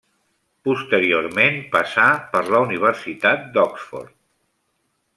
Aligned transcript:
Posteriorment 0.67 1.59
passà 1.77 2.07
per 2.33 2.41
la 2.49 2.65
Universitat 2.69 3.47
d'Oxford. 3.59 4.15